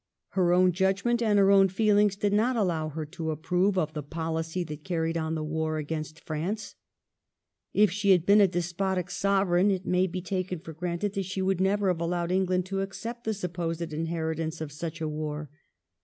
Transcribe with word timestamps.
Her 0.29 0.51
own 0.51 0.71
judgment 0.71 1.21
and 1.21 1.37
her 1.37 1.51
own 1.51 1.69
feelings 1.69 2.15
did 2.15 2.33
not 2.33 2.55
allow 2.55 2.89
her 2.89 3.05
to 3.05 3.29
approve 3.29 3.77
of 3.77 3.93
the 3.93 4.01
policy 4.01 4.63
that 4.63 4.83
carried 4.83 5.15
on 5.15 5.35
the 5.35 5.43
war 5.43 5.77
against 5.77 6.21
France. 6.25 6.73
If 7.71 7.91
she 7.91 8.09
had 8.09 8.25
been 8.25 8.41
a 8.41 8.47
despotic 8.47 9.11
Sovereign 9.11 9.69
it 9.69 9.85
may 9.85 10.07
be 10.07 10.23
taken 10.23 10.57
for 10.59 10.73
granted 10.73 11.13
that 11.13 11.25
she 11.25 11.43
would 11.43 11.61
never 11.61 11.87
have 11.89 12.01
allowed 12.01 12.31
England 12.31 12.65
to 12.65 12.81
accept 12.81 13.25
the 13.25 13.33
supposed 13.35 13.93
inheritance 13.93 14.59
of 14.59 14.71
such 14.71 15.01
a 15.01 15.07
war. 15.07 15.51